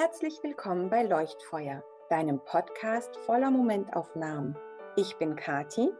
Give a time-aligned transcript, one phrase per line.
[0.00, 4.56] Herzlich willkommen bei Leuchtfeuer, deinem Podcast voller Momentaufnahmen.
[4.96, 5.90] Ich bin Kati.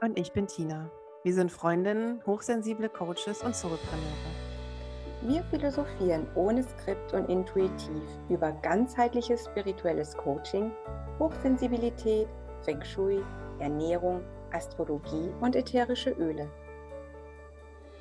[0.00, 0.88] Und ich bin Tina.
[1.24, 4.30] Wir sind Freundinnen, hochsensible Coaches und Solopreneure.
[5.22, 10.70] Wir philosophieren ohne Skript und intuitiv über ganzheitliches spirituelles Coaching,
[11.18, 12.28] Hochsensibilität,
[12.62, 13.20] Feng Shui,
[13.58, 14.22] Ernährung,
[14.52, 16.48] Astrologie und ätherische Öle.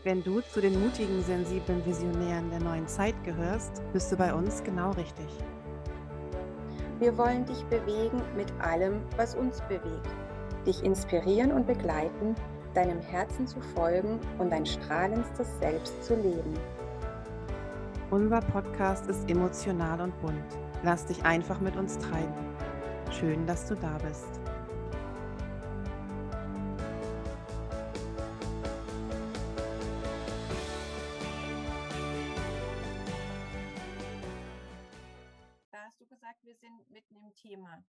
[0.06, 4.64] Wenn du zu den mutigen, sensiblen Visionären der neuen Zeit gehörst, bist du bei uns
[4.64, 5.28] genau richtig.
[7.00, 10.08] Wir wollen dich bewegen mit allem, was uns bewegt.
[10.66, 12.34] Dich inspirieren und begleiten,
[12.74, 16.54] deinem Herzen zu folgen und dein strahlendstes Selbst zu leben.
[18.10, 20.58] Unser Podcast ist emotional und bunt.
[20.84, 22.34] Lass dich einfach mit uns treiben.
[23.12, 24.39] Schön, dass du da bist.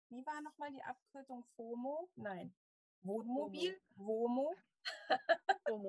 [0.10, 2.10] Wie war nochmal die Abkürzung FOMO?
[2.16, 2.54] Nein.
[3.02, 3.80] Wohnmobil?
[3.96, 4.56] WOMO?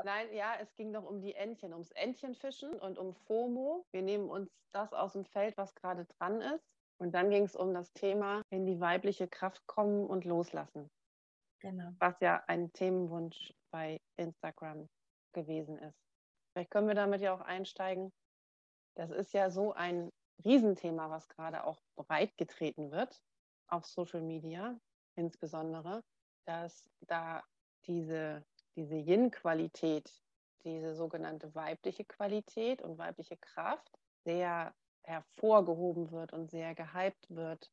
[0.04, 3.86] Nein, ja, es ging doch um die Entchen, ums Entchenfischen und um FOMO.
[3.92, 6.66] Wir nehmen uns das aus dem Feld, was gerade dran ist.
[6.98, 10.90] Und dann ging es um das Thema in die weibliche Kraft kommen und loslassen.
[11.60, 11.92] Genau.
[11.98, 14.88] Was ja ein Themenwunsch bei Instagram
[15.32, 15.98] gewesen ist.
[16.52, 18.12] Vielleicht können wir damit ja auch einsteigen.
[18.94, 20.10] Das ist ja so ein
[20.44, 23.20] Riesenthema, was gerade auch breitgetreten wird
[23.68, 24.78] auf Social Media
[25.16, 26.02] insbesondere,
[26.44, 27.42] dass da
[27.86, 28.44] diese,
[28.76, 30.10] diese Yin-Qualität,
[30.64, 37.70] diese sogenannte weibliche Qualität und weibliche Kraft sehr hervorgehoben wird und sehr gehypt wird.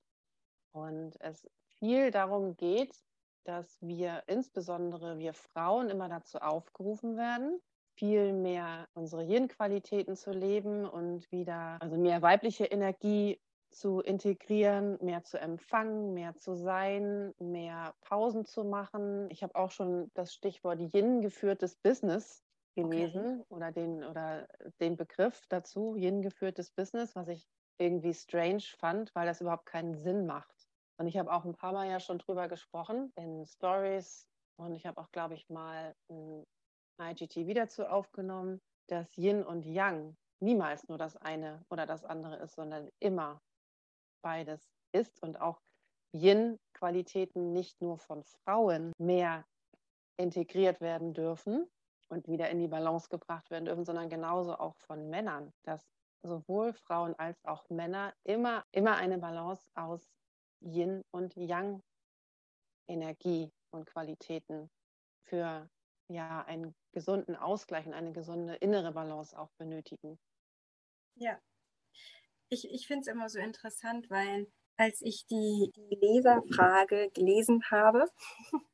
[0.71, 1.47] Und es
[1.79, 2.95] viel darum geht,
[3.43, 7.59] dass wir, insbesondere wir Frauen, immer dazu aufgerufen werden,
[7.95, 13.39] viel mehr unsere Yin-Qualitäten zu leben und wieder, also mehr weibliche Energie
[13.73, 19.29] zu integrieren, mehr zu empfangen, mehr zu sein, mehr Pausen zu machen.
[19.29, 22.43] Ich habe auch schon das Stichwort Yin geführtes Business
[22.75, 23.45] gelesen okay.
[23.49, 24.47] oder, den, oder
[24.79, 27.47] den Begriff dazu, Yin geführtes Business, was ich
[27.77, 30.67] irgendwie strange fand, weil das überhaupt keinen Sinn macht.
[30.97, 34.85] Und ich habe auch ein paar Mal ja schon drüber gesprochen in Stories und ich
[34.85, 36.45] habe auch, glaube ich, mal ein
[36.99, 42.55] IGT dazu aufgenommen, dass Yin und Yang niemals nur das eine oder das andere ist,
[42.55, 43.41] sondern immer
[44.23, 45.59] beides ist und auch
[46.15, 49.45] Yin-Qualitäten nicht nur von Frauen mehr
[50.17, 51.67] integriert werden dürfen
[52.09, 55.83] und wieder in die Balance gebracht werden dürfen, sondern genauso auch von Männern, dass
[56.23, 60.09] sowohl Frauen als auch Männer immer, immer eine Balance aus
[60.61, 61.81] Yin und Yang
[62.87, 64.69] Energie und Qualitäten
[65.23, 65.67] für
[66.09, 70.17] ja einen gesunden Ausgleich und eine gesunde innere Balance auch benötigen.
[71.15, 71.39] Ja,
[72.53, 74.47] ich, ich finde es immer so interessant, weil
[74.77, 78.05] als ich die, die Leserfrage gelesen habe,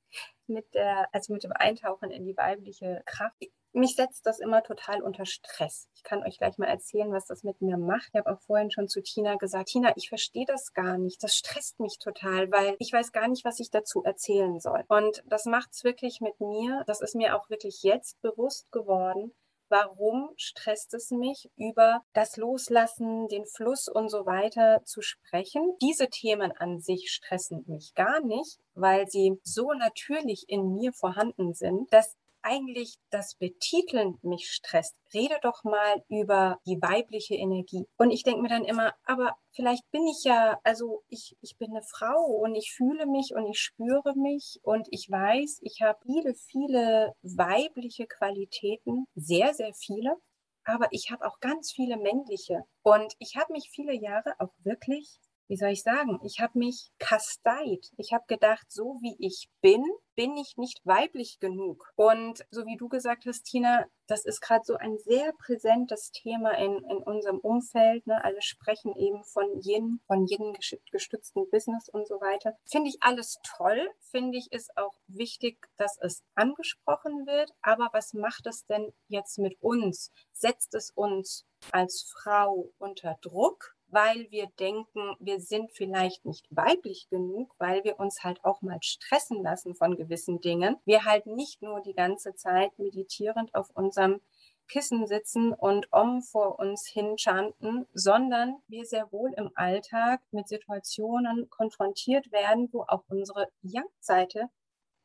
[0.48, 3.36] mit der, also mit dem Eintauchen in die weibliche Kraft,
[3.72, 5.88] mich setzt das immer total unter Stress.
[5.94, 8.10] Ich kann euch gleich mal erzählen, was das mit mir macht.
[8.12, 11.22] Ich habe auch vorhin schon zu Tina gesagt, Tina, ich verstehe das gar nicht.
[11.22, 14.84] Das stresst mich total, weil ich weiß gar nicht, was ich dazu erzählen soll.
[14.88, 16.84] Und das macht es wirklich mit mir.
[16.88, 19.36] Das ist mir auch wirklich jetzt bewusst geworden,
[19.70, 25.78] warum stresst es mich, über das Loslassen, den Fluss und so weiter zu sprechen.
[25.82, 31.54] Diese Themen an sich stressen mich gar nicht, weil sie so natürlich in mir vorhanden
[31.54, 32.16] sind, dass
[32.50, 34.96] eigentlich das Betiteln mich stresst.
[35.14, 37.86] Rede doch mal über die weibliche Energie.
[37.98, 41.72] Und ich denke mir dann immer, aber vielleicht bin ich ja, also ich, ich bin
[41.72, 46.00] eine Frau und ich fühle mich und ich spüre mich und ich weiß, ich habe
[46.04, 50.16] viele, viele weibliche Qualitäten, sehr, sehr viele.
[50.66, 52.64] Aber ich habe auch ganz viele männliche.
[52.84, 56.92] Und ich habe mich viele Jahre auch wirklich wie soll ich sagen, ich habe mich
[57.00, 57.92] kasteit.
[57.98, 59.84] Ich habe gedacht, so wie ich bin,
[60.16, 61.92] bin ich nicht weiblich genug.
[61.96, 66.52] Und so wie du gesagt hast, Tina, das ist gerade so ein sehr präsentes Thema
[66.52, 68.06] in, in unserem Umfeld.
[68.06, 68.24] Ne?
[68.24, 70.56] Alle sprechen eben von Yin, von Yin
[70.92, 72.56] gestützten Business und so weiter.
[72.66, 73.90] Finde ich alles toll.
[74.12, 77.52] Finde ich ist auch wichtig, dass es angesprochen wird.
[77.64, 80.12] Aber was macht es denn jetzt mit uns?
[80.32, 83.79] Setzt es uns als Frau unter Druck?
[83.92, 88.80] Weil wir denken, wir sind vielleicht nicht weiblich genug, weil wir uns halt auch mal
[88.82, 90.78] stressen lassen von gewissen Dingen.
[90.86, 94.22] Wir halt nicht nur die ganze Zeit meditierend auf unserem
[94.68, 101.50] Kissen sitzen und Om vor uns hinchanten, sondern wir sehr wohl im Alltag mit Situationen
[101.50, 104.50] konfrontiert werden, wo auch unsere Yang-Seite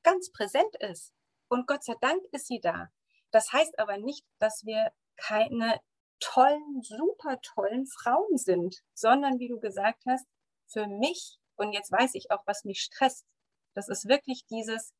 [0.02, 1.12] ganz präsent ist.
[1.48, 2.90] Und Gott sei Dank ist sie da.
[3.30, 5.80] Das heißt aber nicht, dass wir keine
[6.24, 10.26] tollen, super tollen Frauen sind, sondern wie du gesagt hast,
[10.66, 13.26] für mich, und jetzt weiß ich auch, was mich stresst,
[13.74, 14.94] das ist wirklich dieses,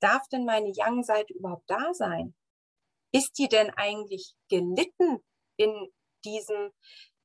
[0.00, 2.34] darf denn meine Young-Seite überhaupt da sein?
[3.12, 5.22] Ist die denn eigentlich gelitten
[5.56, 5.92] in
[6.24, 6.72] diesem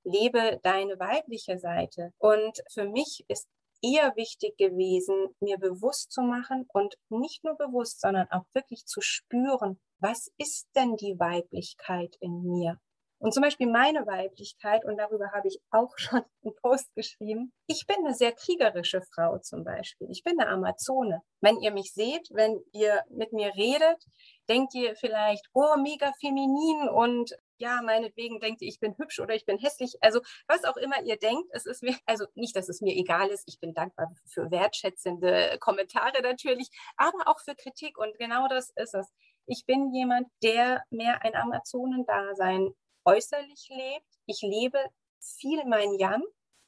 [0.03, 2.13] Lebe deine weibliche Seite?
[2.17, 3.47] Und für mich ist
[3.81, 9.01] eher wichtig gewesen, mir bewusst zu machen und nicht nur bewusst, sondern auch wirklich zu
[9.01, 12.79] spüren, was ist denn die Weiblichkeit in mir?
[13.19, 17.85] Und zum Beispiel meine Weiblichkeit, und darüber habe ich auch schon einen Post geschrieben, ich
[17.87, 20.07] bin eine sehr kriegerische Frau zum Beispiel.
[20.11, 21.21] Ich bin eine Amazone.
[21.41, 24.03] Wenn ihr mich seht, wenn ihr mit mir redet,
[24.49, 29.33] denkt ihr vielleicht, oh, mega feminin und ja, meinetwegen denkt ihr, ich bin hübsch oder
[29.33, 29.95] ich bin hässlich.
[30.01, 33.29] Also was auch immer ihr denkt, es ist mir, also nicht, dass es mir egal
[33.29, 33.43] ist.
[33.47, 37.97] Ich bin dankbar für wertschätzende Kommentare natürlich, aber auch für Kritik.
[37.97, 39.11] Und genau das ist es.
[39.47, 42.73] Ich bin jemand, der mehr ein Amazonendasein
[43.07, 44.19] äußerlich lebt.
[44.25, 44.83] Ich lebe
[45.19, 46.23] viel mein Yang.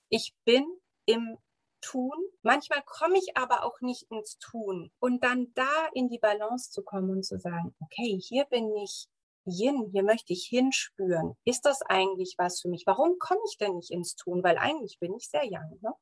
[0.10, 0.66] Ich bin
[1.06, 1.38] im
[1.82, 2.18] Tun.
[2.42, 4.92] Manchmal komme ich aber auch nicht ins Tun.
[5.00, 9.08] Und dann da in die Balance zu kommen und zu sagen, okay, hier bin ich
[9.46, 11.36] Yin, hier möchte ich hinspüren.
[11.46, 12.84] Ist das eigentlich was für mich?
[12.86, 14.44] Warum komme ich denn nicht ins Tun?
[14.44, 15.80] Weil eigentlich bin ich sehr Yang.
[15.82, 15.94] Ne?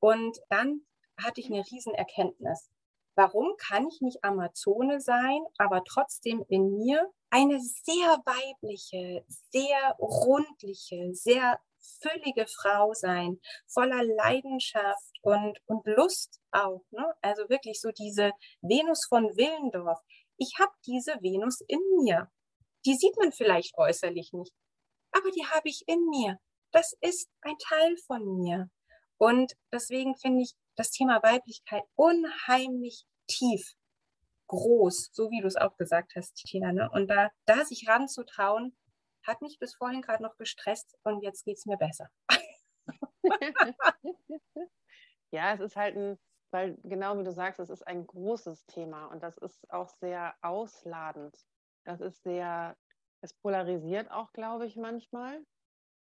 [0.00, 0.82] Und dann
[1.20, 2.70] hatte ich eine Riesenerkenntnis.
[3.16, 11.14] Warum kann ich nicht Amazone sein, aber trotzdem in mir eine sehr weibliche, sehr rundliche,
[11.14, 11.60] sehr
[12.00, 16.84] füllige Frau sein, voller Leidenschaft und, und Lust auch.
[16.90, 17.06] Ne?
[17.22, 19.98] Also wirklich so diese Venus von Willendorf.
[20.36, 22.30] Ich habe diese Venus in mir.
[22.86, 24.54] Die sieht man vielleicht äußerlich nicht,
[25.12, 26.38] aber die habe ich in mir.
[26.70, 28.70] Das ist ein Teil von mir.
[29.18, 33.74] Und deswegen finde ich das Thema Weiblichkeit unheimlich tief,
[34.48, 36.72] groß, so wie du es auch gesagt hast, Tina.
[36.72, 36.90] Ne?
[36.90, 38.76] Und da, da sich ranzutrauen,
[39.22, 42.08] hat mich bis vorhin gerade noch gestresst und jetzt geht es mir besser.
[45.30, 46.18] ja, es ist halt ein,
[46.50, 50.34] weil genau wie du sagst, es ist ein großes Thema und das ist auch sehr
[50.40, 51.36] ausladend.
[51.84, 52.76] Das ist sehr,
[53.20, 55.44] es polarisiert auch, glaube ich, manchmal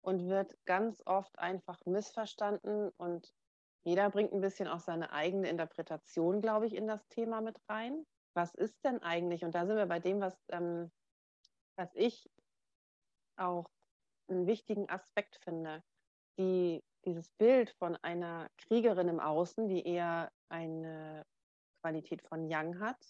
[0.02, 3.34] und wird ganz oft einfach missverstanden und
[3.84, 8.06] jeder bringt ein bisschen auch seine eigene Interpretation, glaube ich, in das Thema mit rein.
[8.38, 9.44] Was ist denn eigentlich?
[9.44, 10.92] Und da sind wir bei dem, was, ähm,
[11.76, 12.30] was ich
[13.36, 13.68] auch
[14.30, 15.84] einen wichtigen Aspekt finde.
[16.38, 21.26] Die, dieses Bild von einer Kriegerin im Außen, die eher eine
[21.82, 23.04] Qualität von Yang hat,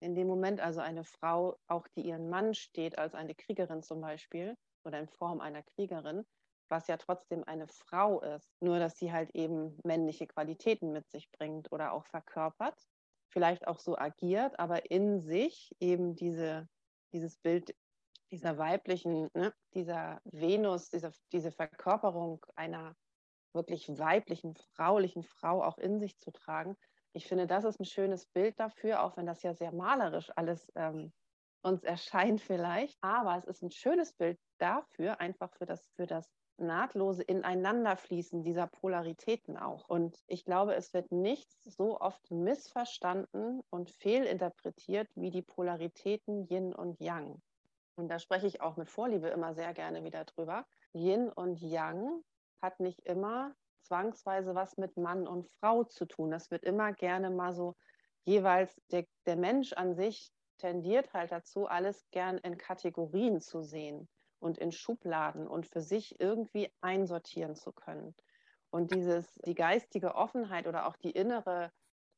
[0.00, 4.00] in dem Moment also eine Frau, auch die ihren Mann steht, als eine Kriegerin zum
[4.00, 6.24] Beispiel oder in Form einer Kriegerin,
[6.70, 11.30] was ja trotzdem eine Frau ist, nur dass sie halt eben männliche Qualitäten mit sich
[11.30, 12.88] bringt oder auch verkörpert,
[13.32, 16.68] vielleicht auch so agiert, aber in sich eben diese,
[17.12, 17.74] dieses Bild
[18.30, 22.96] dieser weiblichen, ne, dieser Venus, dieser, diese Verkörperung einer
[23.54, 26.76] wirklich weiblichen, fraulichen Frau auch in sich zu tragen.
[27.12, 30.72] Ich finde, das ist ein schönes Bild dafür, auch wenn das ja sehr malerisch alles
[30.74, 31.12] ähm,
[31.62, 32.96] uns erscheint vielleicht.
[33.02, 38.66] Aber es ist ein schönes Bild dafür, einfach für das, für das nahtlose Ineinanderfließen dieser
[38.66, 39.88] Polaritäten auch.
[39.88, 46.74] Und ich glaube, es wird nichts so oft missverstanden und fehlinterpretiert wie die Polaritäten Yin
[46.74, 47.40] und Yang.
[47.96, 50.66] Und da spreche ich auch mit Vorliebe immer sehr gerne wieder drüber.
[50.92, 52.22] Yin und Yang
[52.60, 56.30] hat nicht immer zwangsweise was mit Mann und Frau zu tun.
[56.30, 57.76] Das wird immer gerne mal so
[58.24, 64.08] jeweils, der, der Mensch an sich tendiert halt dazu, alles gern in Kategorien zu sehen
[64.42, 68.14] und in Schubladen und für sich irgendwie einsortieren zu können.
[68.70, 71.70] Und dieses, die geistige Offenheit oder auch die innere,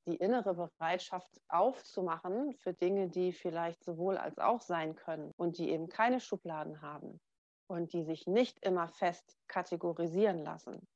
[0.07, 5.71] die innere Bereitschaft aufzumachen für Dinge, die vielleicht sowohl als auch sein können und die
[5.71, 7.21] eben keine Schubladen haben
[7.67, 10.87] und die sich nicht immer fest kategorisieren lassen.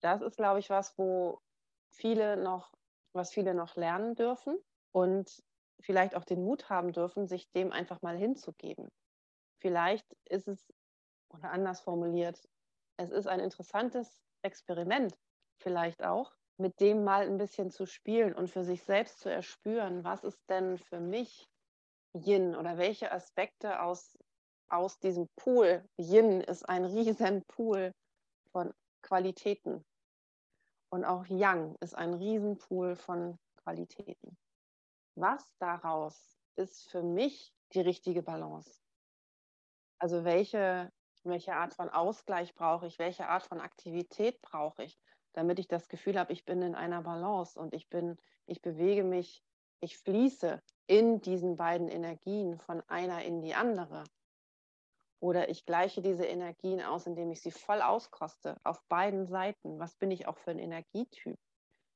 [0.00, 1.38] Das ist, glaube ich, was, wo
[1.90, 2.72] viele noch,
[3.14, 4.58] was viele noch lernen dürfen
[4.92, 5.42] und
[5.80, 8.88] vielleicht auch den Mut haben dürfen, sich dem einfach mal hinzugeben.
[9.64, 10.70] Vielleicht ist es,
[11.30, 12.38] oder anders formuliert,
[12.98, 15.18] es ist ein interessantes Experiment,
[15.56, 20.04] vielleicht auch, mit dem mal ein bisschen zu spielen und für sich selbst zu erspüren,
[20.04, 21.48] was ist denn für mich
[22.12, 24.18] Yin oder welche Aspekte aus,
[24.68, 27.90] aus diesem Pool, Yin ist ein riesen Pool
[28.52, 29.82] von Qualitäten.
[30.90, 34.36] Und auch Yang ist ein Riesenpool von Qualitäten.
[35.16, 38.83] Was daraus ist für mich die richtige Balance?
[40.04, 40.92] Also welche,
[41.22, 42.98] welche Art von Ausgleich brauche ich?
[42.98, 44.98] Welche Art von Aktivität brauche ich,
[45.32, 49.02] damit ich das Gefühl habe, ich bin in einer Balance und ich bin, ich bewege
[49.02, 49.42] mich,
[49.80, 54.04] ich fließe in diesen beiden Energien von einer in die andere.
[55.20, 59.78] Oder ich gleiche diese Energien aus, indem ich sie voll auskoste, auf beiden Seiten.
[59.78, 61.38] Was bin ich auch für ein Energietyp?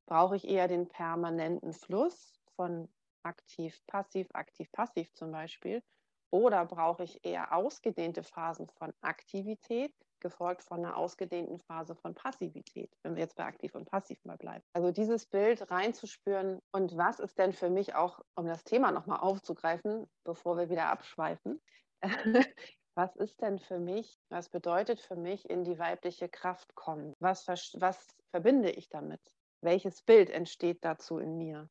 [0.06, 2.88] Brauche ich eher den permanenten Fluss von
[3.22, 5.82] aktiv, passiv, aktiv, passiv zum Beispiel?
[6.30, 12.90] Oder brauche ich eher ausgedehnte Phasen von Aktivität, gefolgt von einer ausgedehnten Phase von Passivität,
[13.02, 14.64] wenn wir jetzt bei aktiv und passiv mal bleiben.
[14.72, 19.20] Also dieses Bild reinzuspüren und was ist denn für mich auch, um das Thema nochmal
[19.20, 21.60] aufzugreifen, bevor wir wieder abschweifen,
[22.94, 27.14] was ist denn für mich, was bedeutet für mich in die weibliche Kraft kommen?
[27.20, 29.20] Was, was verbinde ich damit?
[29.60, 31.68] Welches Bild entsteht dazu in mir?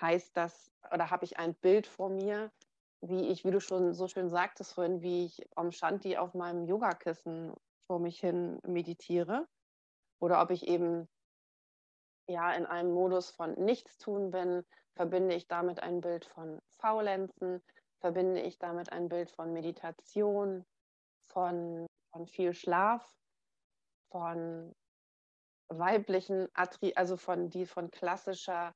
[0.00, 2.50] Heißt das, oder habe ich ein Bild vor mir,
[3.08, 6.64] wie ich, wie du schon so schön sagtest vorhin, wie ich am Shanti auf meinem
[6.64, 7.52] Yogakissen
[7.86, 9.46] vor mich hin meditiere?
[10.20, 11.08] Oder ob ich eben
[12.28, 14.64] ja in einem Modus von Nichtstun bin,
[14.96, 17.62] verbinde ich damit ein Bild von Faulenzen,
[18.00, 20.64] verbinde ich damit ein Bild von Meditation,
[21.26, 23.06] von, von viel Schlaf,
[24.10, 24.74] von
[25.68, 28.72] weiblichen, also von die von klassischer,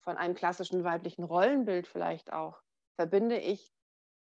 [0.00, 2.63] von einem klassischen weiblichen Rollenbild vielleicht auch,
[2.96, 3.72] verbinde ich,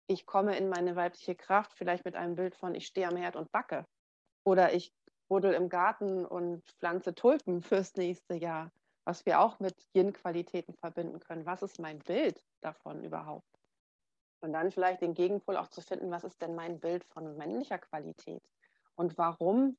[0.07, 3.35] ich komme in meine weibliche Kraft vielleicht mit einem Bild von, ich stehe am Herd
[3.35, 3.85] und backe.
[4.43, 4.93] Oder ich
[5.27, 8.71] buddel im Garten und pflanze Tulpen fürs nächste Jahr,
[9.05, 11.45] was wir auch mit Yin-Qualitäten verbinden können.
[11.45, 13.47] Was ist mein Bild davon überhaupt?
[14.41, 17.77] Und dann vielleicht den Gegenpol auch zu finden, was ist denn mein Bild von männlicher
[17.77, 18.41] Qualität?
[18.95, 19.77] Und warum,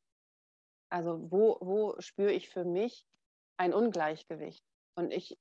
[0.90, 3.06] also wo, wo spüre ich für mich
[3.56, 4.64] ein Ungleichgewicht?
[4.96, 5.38] Und ich,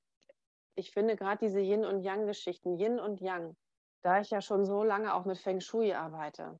[0.80, 3.54] ich finde gerade diese Yin- und Yang-Geschichten, Yin und Yang,
[4.02, 6.58] da ich ja schon so lange auch mit Feng Shui arbeite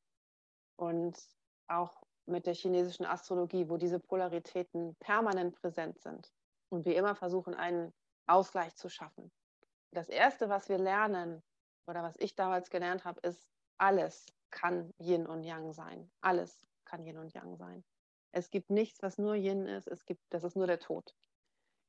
[0.77, 1.19] und
[1.69, 6.31] auch mit der chinesischen Astrologie, wo diese Polaritäten permanent präsent sind
[6.69, 7.93] und wir immer versuchen, einen
[8.27, 9.33] Ausgleich zu schaffen.
[9.93, 11.43] Das Erste, was wir lernen,
[11.87, 16.11] oder was ich damals gelernt habe, ist, alles kann Yin und Yang sein.
[16.21, 17.85] Alles kann Yin und Yang sein.
[18.33, 19.89] Es gibt nichts, was nur Yin ist.
[19.89, 21.17] Es gibt, das ist nur der Tod.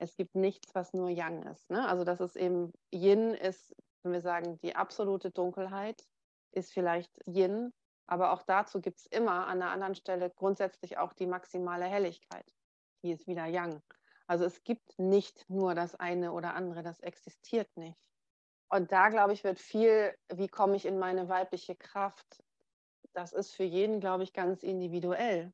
[0.02, 1.70] Es gibt nichts, was nur Yang ist.
[1.70, 1.88] Ne?
[1.88, 6.04] Also das ist eben, Yin ist, wenn wir sagen, die absolute Dunkelheit
[6.54, 7.72] ist vielleicht Yin,
[8.08, 12.52] aber auch dazu gibt es immer an einer anderen Stelle grundsätzlich auch die maximale Helligkeit.
[13.04, 13.80] Die ist wieder Yang.
[14.26, 18.10] Also es gibt nicht nur das eine oder andere, das existiert nicht.
[18.70, 22.44] Und da, glaube ich, wird viel, wie komme ich in meine weibliche Kraft?
[23.14, 25.54] Das ist für jeden, glaube ich, ganz individuell.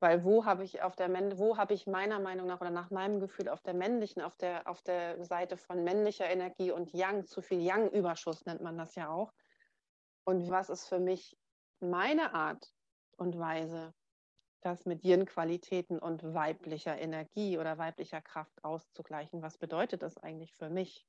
[0.00, 3.20] Weil wo habe ich auf der wo habe ich meiner Meinung nach oder nach meinem
[3.20, 7.42] Gefühl auf der männlichen, auf der, auf der Seite von männlicher Energie und Yang, zu
[7.42, 9.32] viel Yang-Überschuss nennt man das ja auch.
[10.24, 11.36] Und was ist für mich
[11.80, 12.72] meine Art
[13.18, 13.92] und Weise,
[14.62, 19.42] das mit Yin-Qualitäten und weiblicher Energie oder weiblicher Kraft auszugleichen?
[19.42, 21.06] Was bedeutet das eigentlich für mich?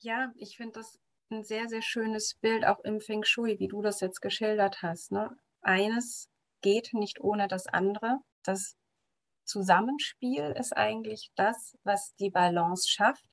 [0.00, 0.98] Ja, ich finde das
[1.30, 5.12] ein sehr, sehr schönes Bild, auch im Feng Shui, wie du das jetzt geschildert hast.
[5.12, 5.36] Ne?
[5.60, 6.28] Eines
[6.60, 8.18] geht nicht ohne das andere.
[8.42, 8.76] Das
[9.44, 13.24] Zusammenspiel ist eigentlich das, was die Balance schafft.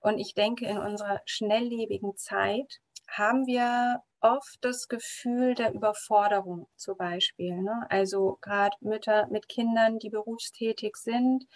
[0.00, 6.96] Und ich denke, in unserer schnelllebigen Zeit haben wir oft das Gefühl der Überforderung zum
[6.96, 7.62] Beispiel.
[7.62, 7.86] Ne?
[7.88, 11.46] Also gerade Mütter mit Kindern, die berufstätig sind,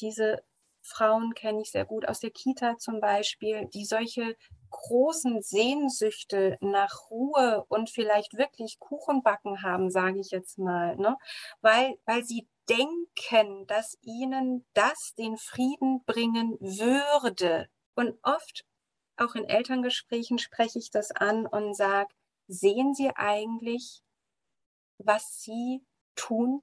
[0.00, 0.42] diese
[0.86, 4.36] Frauen kenne ich sehr gut aus der Kita zum Beispiel, die solche
[4.70, 11.16] großen Sehnsüchte nach Ruhe und vielleicht wirklich Kuchenbacken haben, sage ich jetzt mal, ne?
[11.60, 17.68] weil, weil sie denken, dass ihnen das den Frieden bringen würde.
[17.94, 18.64] Und oft,
[19.16, 22.12] auch in Elterngesprächen, spreche ich das an und sage,
[22.48, 24.02] sehen Sie eigentlich,
[24.98, 26.62] was Sie tun,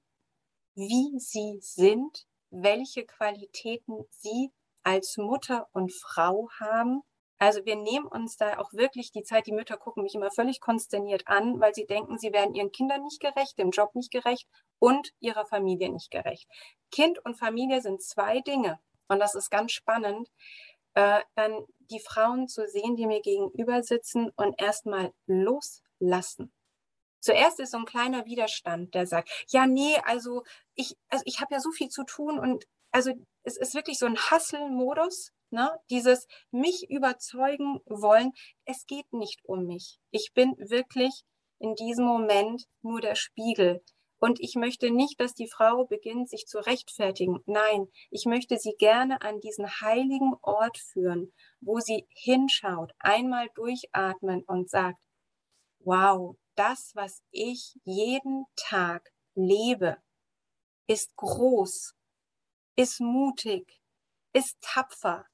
[0.74, 4.50] wie Sie sind, welche Qualitäten sie
[4.82, 7.02] als Mutter und Frau haben.
[7.38, 9.46] Also wir nehmen uns da auch wirklich die Zeit.
[9.46, 13.02] Die Mütter gucken mich immer völlig konsterniert an, weil sie denken, sie werden ihren Kindern
[13.02, 14.46] nicht gerecht, dem Job nicht gerecht
[14.78, 16.48] und ihrer Familie nicht gerecht.
[16.90, 18.78] Kind und Familie sind zwei Dinge.
[19.08, 20.28] Und das ist ganz spannend,
[20.94, 26.52] äh, dann die Frauen zu sehen, die mir gegenüber sitzen und erstmal loslassen.
[27.24, 30.42] Zuerst ist so ein kleiner Widerstand, der sagt, ja, nee, also
[30.74, 33.12] ich, also ich habe ja so viel zu tun und also
[33.44, 35.70] es ist wirklich so ein Hustle-Modus, ne?
[35.88, 38.32] dieses mich überzeugen wollen.
[38.66, 39.98] Es geht nicht um mich.
[40.10, 41.24] Ich bin wirklich
[41.60, 43.82] in diesem Moment nur der Spiegel.
[44.18, 47.40] Und ich möchte nicht, dass die Frau beginnt, sich zu rechtfertigen.
[47.46, 54.44] Nein, ich möchte sie gerne an diesen heiligen Ort führen, wo sie hinschaut, einmal durchatmen
[54.44, 54.98] und sagt,
[55.80, 59.96] wow, das, was ich jeden Tag lebe,
[60.86, 61.94] ist groß,
[62.76, 63.80] ist mutig,
[64.32, 65.26] ist tapfer,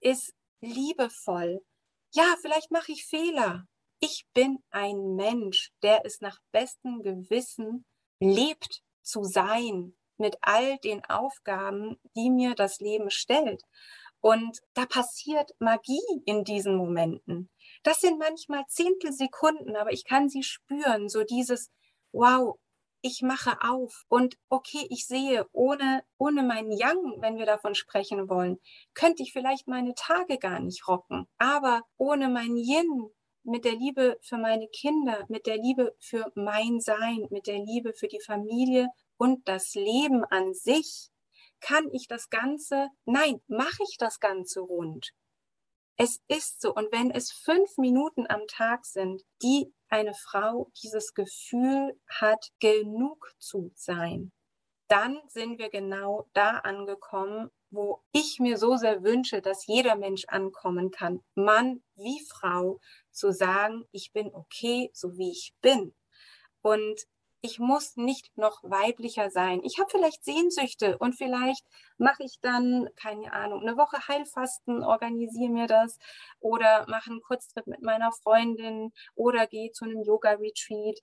[0.00, 1.64] ist liebevoll.
[2.12, 3.66] Ja, vielleicht mache ich Fehler,
[4.00, 7.84] Ich bin ein Mensch, der es nach bestem Gewissen
[8.20, 13.62] lebt zu sein mit all den Aufgaben, die mir das Leben stellt.
[14.20, 17.50] Und da passiert Magie in diesen Momenten.
[17.82, 21.08] Das sind manchmal Zehntelsekunden, aber ich kann sie spüren.
[21.08, 21.70] So dieses,
[22.12, 22.58] wow,
[23.00, 28.28] ich mache auf und okay, ich sehe, ohne, ohne meinen Yang, wenn wir davon sprechen
[28.28, 28.58] wollen,
[28.94, 31.28] könnte ich vielleicht meine Tage gar nicht rocken.
[31.38, 33.10] Aber ohne mein Yin,
[33.44, 37.94] mit der Liebe für meine Kinder, mit der Liebe für mein Sein, mit der Liebe
[37.94, 41.08] für die Familie und das Leben an sich,
[41.60, 45.12] kann ich das Ganze, nein, mache ich das Ganze rund.
[46.00, 46.72] Es ist so.
[46.72, 53.34] Und wenn es fünf Minuten am Tag sind, die eine Frau dieses Gefühl hat, genug
[53.38, 54.30] zu sein,
[54.86, 60.24] dann sind wir genau da angekommen, wo ich mir so sehr wünsche, dass jeder Mensch
[60.28, 65.94] ankommen kann, Mann wie Frau, zu sagen, ich bin okay, so wie ich bin.
[66.62, 67.06] Und
[67.40, 69.60] ich muss nicht noch weiblicher sein.
[69.62, 71.64] Ich habe vielleicht Sehnsüchte und vielleicht
[71.96, 75.98] mache ich dann, keine Ahnung, eine Woche Heilfasten, organisiere mir das
[76.40, 80.98] oder mache einen Kurztrip mit meiner Freundin oder gehe zu einem Yoga-Retreat.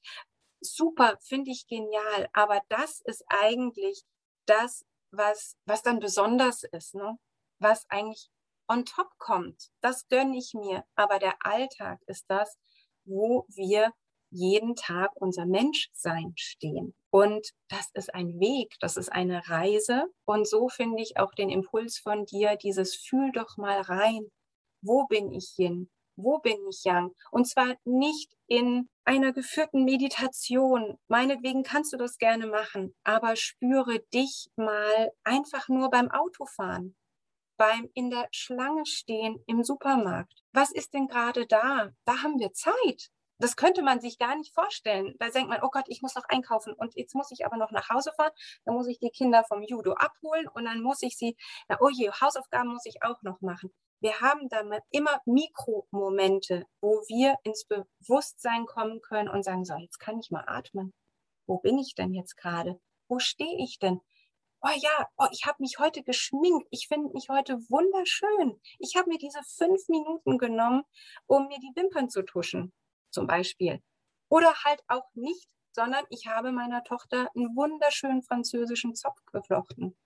[0.61, 2.27] Super, finde ich genial.
[2.33, 4.03] Aber das ist eigentlich
[4.45, 7.17] das, was, was dann besonders ist, ne?
[7.59, 8.29] was eigentlich
[8.67, 9.69] on top kommt.
[9.81, 10.83] Das gönne ich mir.
[10.95, 12.57] Aber der Alltag ist das,
[13.05, 13.93] wo wir
[14.29, 16.93] jeden Tag unser Menschsein stehen.
[17.09, 20.05] Und das ist ein Weg, das ist eine Reise.
[20.25, 24.29] Und so finde ich auch den Impuls von dir, dieses Fühl doch mal rein.
[24.81, 25.89] Wo bin ich hin?
[26.17, 27.13] Wo bin ich Yang?
[27.31, 30.97] Und zwar nicht in einer geführten Meditation.
[31.07, 36.95] Meinetwegen kannst du das gerne machen, aber spüre dich mal einfach nur beim Autofahren,
[37.57, 40.33] beim in der Schlange stehen im Supermarkt.
[40.53, 41.91] Was ist denn gerade da?
[42.05, 45.15] Da haben wir Zeit das könnte man sich gar nicht vorstellen.
[45.19, 47.71] Da denkt man, oh Gott, ich muss noch einkaufen und jetzt muss ich aber noch
[47.71, 48.31] nach Hause fahren.
[48.63, 51.35] Dann muss ich die Kinder vom Judo abholen und dann muss ich sie,
[51.67, 53.73] na, oh je, Hausaufgaben muss ich auch noch machen.
[53.99, 59.99] Wir haben damit immer Mikromomente, wo wir ins Bewusstsein kommen können und sagen, so, jetzt
[59.99, 60.93] kann ich mal atmen.
[61.47, 62.79] Wo bin ich denn jetzt gerade?
[63.07, 63.99] Wo stehe ich denn?
[64.61, 66.67] Oh ja, oh, ich habe mich heute geschminkt.
[66.71, 68.59] Ich finde mich heute wunderschön.
[68.79, 70.83] Ich habe mir diese fünf Minuten genommen,
[71.27, 72.73] um mir die Wimpern zu tuschen
[73.15, 73.81] zum Beispiel.
[74.29, 79.97] Oder halt auch nicht, sondern ich habe meiner Tochter einen wunderschönen französischen Zopf geflochten.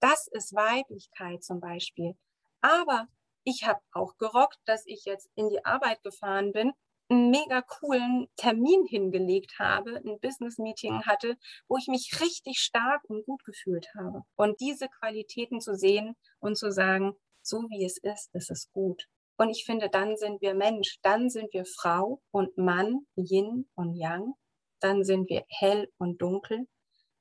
[0.00, 2.16] Das ist Weiblichkeit zum Beispiel.
[2.60, 3.08] Aber
[3.44, 6.72] ich habe auch gerockt, dass ich jetzt in die Arbeit gefahren bin,
[7.08, 11.36] einen mega coolen Termin hingelegt habe, ein Business-Meeting hatte,
[11.68, 14.22] wo ich mich richtig stark und gut gefühlt habe.
[14.34, 19.06] Und diese Qualitäten zu sehen und zu sagen, so wie es ist, ist es gut.
[19.36, 23.94] Und ich finde, dann sind wir Mensch, dann sind wir Frau und Mann, Yin und
[23.94, 24.34] Yang,
[24.80, 26.66] dann sind wir hell und dunkel,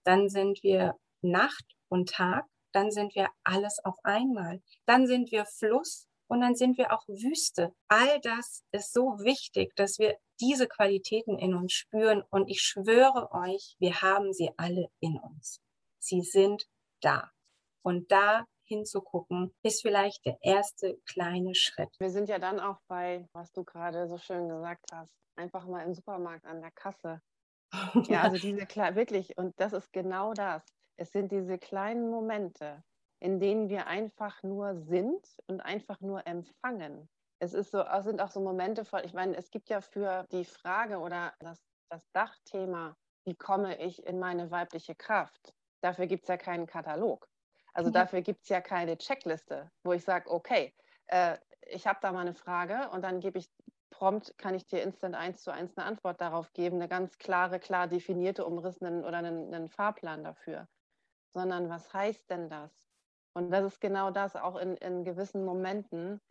[0.04, 5.46] dann sind wir Nacht und Tag, dann sind wir alles auf einmal, dann sind wir
[5.46, 7.74] Fluss und dann sind wir auch Wüste.
[7.88, 13.32] All das ist so wichtig, dass wir diese Qualitäten in uns spüren und ich schwöre
[13.32, 15.62] euch, wir haben sie alle in uns.
[16.00, 16.66] Sie sind
[17.02, 17.32] da.
[17.82, 21.90] Und da hinzugucken, ist vielleicht der erste kleine Schritt.
[22.00, 25.84] Wir sind ja dann auch bei, was du gerade so schön gesagt hast, einfach mal
[25.84, 27.22] im Supermarkt an der Kasse.
[28.10, 30.64] Ja, also diese klar wirklich, und das ist genau das.
[30.98, 32.84] Es sind diese kleinen Momente,
[33.20, 37.10] in denen wir einfach nur sind und einfach nur empfangen.
[37.40, 40.26] Es ist so, es sind auch so Momente voll, ich meine, es gibt ja für
[40.32, 45.54] die Frage oder das, das Dachthema, wie komme ich in meine weibliche Kraft?
[45.82, 47.28] Dafür gibt es ja keinen Katalog.
[47.76, 50.74] Also dafür gibt es ja keine Checkliste, wo ich sage, okay,
[51.08, 53.52] äh, ich habe da mal eine Frage und dann gebe ich
[53.90, 57.60] prompt, kann ich dir instant eins zu eins eine Antwort darauf geben, eine ganz klare,
[57.60, 60.70] klar definierte, umrissenen oder einen, einen Fahrplan dafür.
[61.34, 62.72] Sondern was heißt denn das?
[63.34, 66.22] Und das ist genau das, auch in, in gewissen Momenten.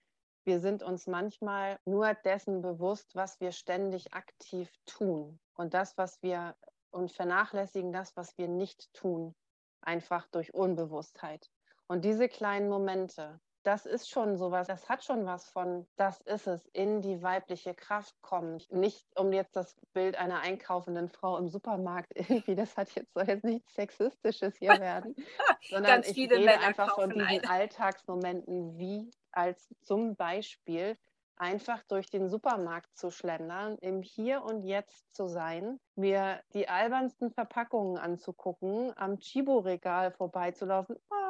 [0.47, 5.39] Wir sind uns manchmal nur dessen bewusst, was wir ständig aktiv tun.
[5.53, 6.57] Und das, was wir
[6.91, 9.35] und vernachlässigen das, was wir nicht tun
[9.85, 11.51] einfach durch Unbewusstheit.
[11.87, 16.47] Und diese kleinen Momente, das ist schon sowas, das hat schon was von, das ist
[16.47, 18.63] es, in die weibliche Kraft kommen.
[18.71, 23.25] Nicht um jetzt das Bild einer einkaufenden Frau im Supermarkt irgendwie, das hat jetzt, soll
[23.27, 25.15] jetzt nichts Sexistisches hier werden,
[25.71, 27.49] sondern ich rede Männer einfach von diesen ein.
[27.49, 30.97] Alltagsmomenten, wie als zum Beispiel
[31.37, 37.31] einfach durch den Supermarkt zu schlendern, im Hier und Jetzt zu sein, mir die albernsten
[37.31, 40.97] Verpackungen anzugucken, am Chibo-Regal vorbeizulaufen.
[41.11, 41.25] Ah,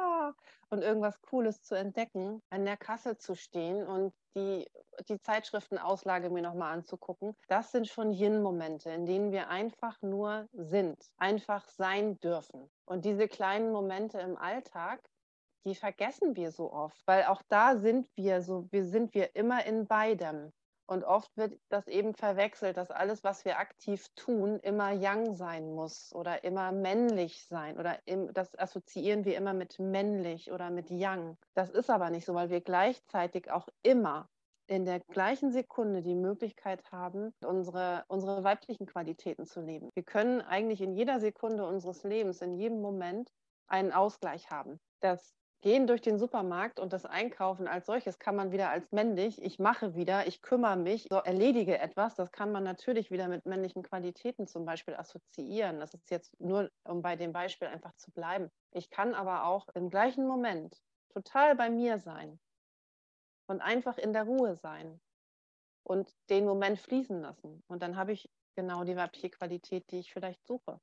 [0.69, 4.69] und irgendwas Cooles zu entdecken, an der Kasse zu stehen und die,
[5.07, 7.35] die Zeitschriftenauslage mir nochmal anzugucken.
[7.47, 12.69] Das sind schon Yin-Momente, in denen wir einfach nur sind, einfach sein dürfen.
[12.85, 14.99] Und diese kleinen Momente im Alltag,
[15.65, 19.65] die vergessen wir so oft, weil auch da sind wir so, wir sind wir immer
[19.65, 20.51] in beidem.
[20.87, 25.73] Und oft wird das eben verwechselt, dass alles, was wir aktiv tun, immer Yang sein
[25.73, 27.79] muss oder immer männlich sein.
[27.79, 31.37] Oder im, das assoziieren wir immer mit männlich oder mit Yang.
[31.55, 34.29] Das ist aber nicht so, weil wir gleichzeitig auch immer
[34.67, 39.89] in der gleichen Sekunde die Möglichkeit haben, unsere, unsere weiblichen Qualitäten zu leben.
[39.95, 43.31] Wir können eigentlich in jeder Sekunde unseres Lebens, in jedem Moment
[43.67, 44.79] einen Ausgleich haben.
[44.99, 45.33] Das
[45.65, 49.57] Gehen durch den Supermarkt und das Einkaufen als solches kann man wieder als männlich, ich
[49.57, 53.81] mache wieder, ich kümmere mich, so erledige etwas, das kann man natürlich wieder mit männlichen
[53.81, 55.79] Qualitäten zum Beispiel assoziieren.
[55.79, 58.51] Das ist jetzt nur, um bei dem Beispiel einfach zu bleiben.
[58.73, 62.39] Ich kann aber auch im gleichen Moment total bei mir sein
[63.47, 65.01] und einfach in der Ruhe sein
[65.81, 67.63] und den Moment fließen lassen.
[67.65, 70.79] Und dann habe ich genau die weibliche Qualität, die ich vielleicht suche.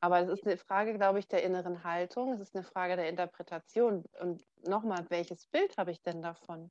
[0.00, 2.32] Aber es ist eine Frage, glaube ich, der inneren Haltung.
[2.32, 4.04] Es ist eine Frage der Interpretation.
[4.20, 6.70] Und nochmal, welches Bild habe ich denn davon?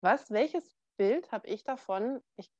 [0.00, 2.20] Was, welches Bild habe ich davon?
[2.36, 2.50] Ich,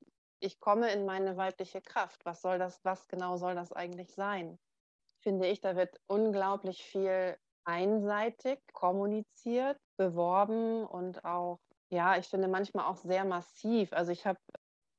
[0.41, 2.25] ich komme in meine weibliche Kraft.
[2.25, 4.59] Was soll das, was genau soll das eigentlich sein?
[5.21, 11.59] Finde ich, da wird unglaublich viel einseitig kommuniziert, beworben und auch,
[11.91, 13.93] ja, ich finde manchmal auch sehr massiv.
[13.93, 14.39] Also ich habe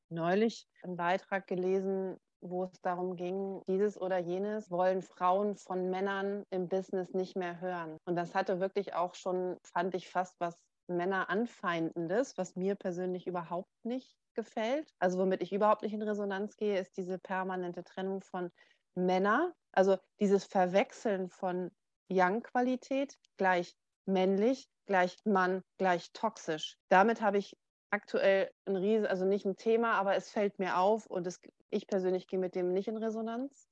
[0.09, 6.43] neulich einen Beitrag gelesen, wo es darum ging, dieses oder jenes wollen Frauen von Männern
[6.49, 7.97] im Business nicht mehr hören.
[8.05, 10.55] Und das hatte wirklich auch schon, fand ich fast was
[10.87, 14.89] Männer anfeindendes, was mir persönlich überhaupt nicht gefällt.
[14.99, 18.51] Also womit ich überhaupt nicht in Resonanz gehe, ist diese permanente Trennung von
[18.95, 21.71] Männer, also dieses Verwechseln von
[22.11, 23.75] Young-Qualität gleich
[24.05, 26.77] männlich, gleich Mann, gleich toxisch.
[26.89, 27.55] Damit habe ich
[27.91, 31.87] aktuell ein Riesen, also nicht ein Thema, aber es fällt mir auf und es, ich
[31.87, 33.67] persönlich gehe mit dem nicht in Resonanz.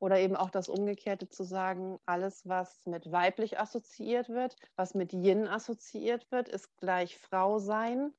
[0.00, 5.12] Oder eben auch das Umgekehrte zu sagen, alles, was mit weiblich assoziiert wird, was mit
[5.12, 8.12] Yin assoziiert wird, ist gleich Frau sein,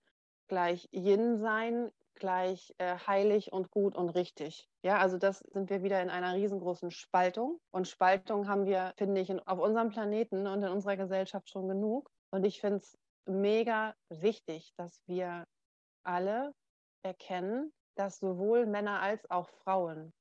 [0.48, 4.70] gleich Yin sein, gleich äh, heilig und gut und richtig.
[4.82, 7.60] Ja, also das sind wir wieder in einer riesengroßen Spaltung.
[7.72, 11.68] Und Spaltung haben wir, finde ich, in, auf unserem Planeten und in unserer Gesellschaft schon
[11.68, 12.10] genug.
[12.32, 15.46] Und ich finde es mega wichtig, dass wir
[16.04, 16.54] alle
[17.04, 20.14] erkennen, dass sowohl Männer als auch Frauen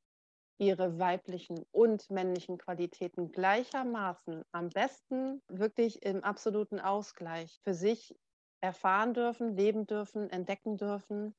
[0.59, 8.15] ihre weiblichen und männlichen Qualitäten gleichermaßen am besten wirklich im absoluten Ausgleich für sich
[8.61, 11.35] erfahren dürfen, leben dürfen, entdecken dürfen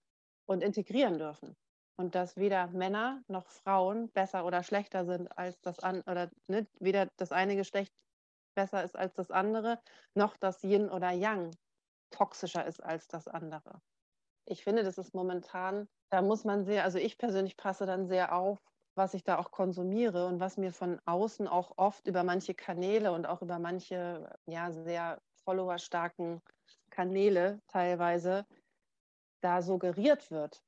[0.45, 1.56] und integrieren dürfen.
[1.95, 6.67] Und dass weder Männer noch Frauen besser oder schlechter sind als das an oder ne,
[6.80, 7.93] weder das eine Geschlecht
[8.53, 9.79] besser ist als das andere,
[10.15, 11.51] noch das Yin oder Yang
[12.11, 13.81] toxischer ist als das andere.
[14.45, 18.35] Ich finde, das ist momentan, da muss man sehr, also ich persönlich passe dann sehr
[18.35, 18.59] auf,
[18.95, 23.11] was ich da auch konsumiere und was mir von außen auch oft über manche Kanäle
[23.13, 26.41] und auch über manche ja sehr followerstarken
[26.91, 28.45] Kanäle teilweise
[29.41, 30.63] da suggeriert wird.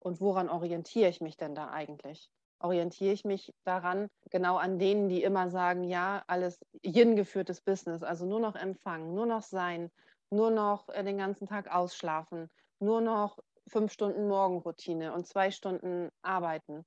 [0.00, 2.30] Und woran orientiere ich mich denn da eigentlich?
[2.60, 8.26] Orientiere ich mich daran, genau an denen, die immer sagen, ja, alles Yin-geführtes Business, also
[8.26, 9.90] nur noch empfangen, nur noch sein,
[10.30, 16.10] nur noch äh, den ganzen Tag ausschlafen, nur noch fünf Stunden Morgenroutine und zwei Stunden
[16.22, 16.84] arbeiten.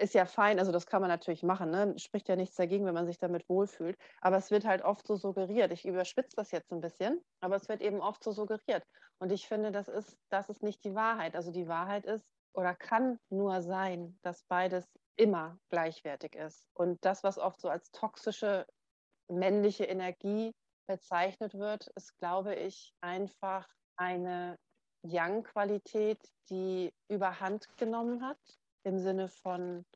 [0.00, 1.98] Ist ja fein, also das kann man natürlich machen, ne?
[1.98, 3.96] spricht ja nichts dagegen, wenn man sich damit wohlfühlt.
[4.20, 5.72] Aber es wird halt oft so suggeriert.
[5.72, 8.84] Ich überspitze das jetzt ein bisschen, aber es wird eben oft so suggeriert.
[9.18, 11.34] Und ich finde, das ist, das ist nicht die Wahrheit.
[11.34, 12.24] Also die Wahrheit ist,
[12.58, 16.66] oder kann nur sein, dass beides immer gleichwertig ist.
[16.74, 18.66] Und das, was oft so als toxische
[19.30, 20.52] männliche Energie
[20.88, 24.58] bezeichnet wird, ist, glaube ich, einfach eine
[25.06, 26.18] Yang-Qualität,
[26.50, 28.40] die überhand genommen hat
[28.82, 29.86] im Sinne von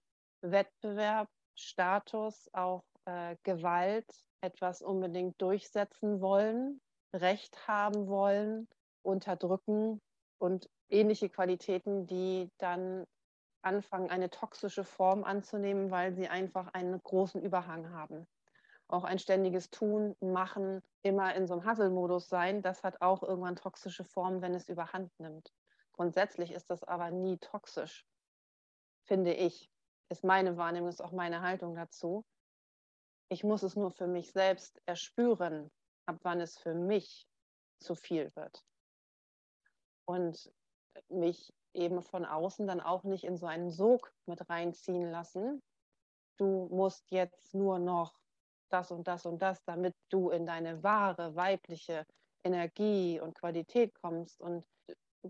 [0.43, 4.07] Wettbewerb, Status, auch äh, Gewalt,
[4.41, 6.81] etwas unbedingt durchsetzen wollen,
[7.13, 8.69] Recht haben wollen,
[9.05, 10.01] unterdrücken
[10.39, 13.07] und ähnliche Qualitäten, die dann
[13.63, 18.27] anfangen, eine toxische Form anzunehmen, weil sie einfach einen großen Überhang haben.
[18.89, 23.57] Auch ein ständiges Tun, Machen, immer in so einem Hasselmodus sein, das hat auch irgendwann
[23.57, 25.53] toxische Formen, wenn es überhand nimmt.
[25.93, 28.07] Grundsätzlich ist das aber nie toxisch,
[29.05, 29.71] finde ich.
[30.09, 32.25] Ist meine Wahrnehmung, ist auch meine Haltung dazu.
[33.29, 35.71] Ich muss es nur für mich selbst erspüren,
[36.07, 37.27] ab wann es für mich
[37.79, 38.63] zu viel wird.
[40.05, 40.53] Und
[41.09, 45.63] mich eben von außen dann auch nicht in so einen Sog mit reinziehen lassen.
[46.37, 48.19] Du musst jetzt nur noch
[48.69, 52.07] das und das und das, damit du in deine wahre weibliche
[52.45, 54.67] Energie und Qualität kommst und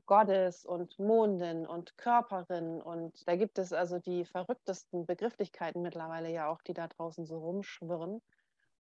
[0.07, 6.49] Gottes und Mondin und Körperin und da gibt es also die verrücktesten Begrifflichkeiten mittlerweile ja
[6.49, 8.23] auch, die da draußen so rumschwirren.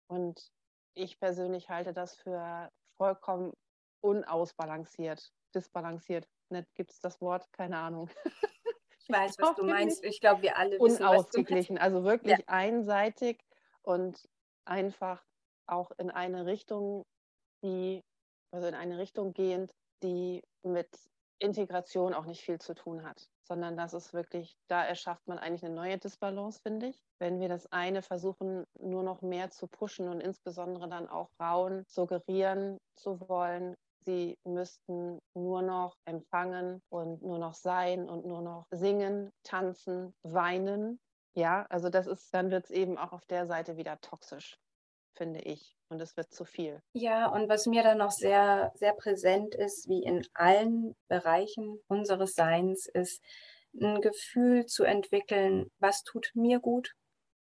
[0.09, 0.51] Und
[0.95, 3.53] ich persönlich halte das für vollkommen
[4.01, 6.27] unausbalanciert, disbalanciert.
[6.51, 8.11] Nicht gibt es das Wort, keine Ahnung.
[9.01, 10.05] Ich weiß, was du meinst.
[10.05, 12.45] Ich glaube, wir alle wissen, unausgeglichen, also wirklich ja.
[12.47, 13.43] einseitig
[13.83, 14.29] und
[14.67, 15.25] einfach
[15.67, 17.07] auch in eine Richtung,
[17.63, 18.03] die,
[18.51, 20.89] also in eine Richtung gehend, die mit
[21.39, 25.65] Integration auch nicht viel zu tun hat, sondern das ist wirklich, da erschafft man eigentlich
[25.65, 27.03] eine neue Disbalance, finde ich.
[27.19, 31.85] Wenn wir das eine versuchen, nur noch mehr zu pushen und insbesondere dann auch Frauen
[31.87, 38.67] suggerieren zu wollen, sie müssten nur noch empfangen und nur noch sein und nur noch
[38.71, 41.01] singen, tanzen, weinen.
[41.35, 44.59] Ja, also das ist, dann wird es eben auch auf der Seite wieder toxisch,
[45.17, 46.81] finde ich und es wird zu viel.
[46.95, 52.35] Ja, und was mir dann noch sehr, sehr präsent ist, wie in allen Bereichen unseres
[52.35, 53.23] Seins, ist
[53.81, 56.95] ein Gefühl zu entwickeln, was tut mir gut.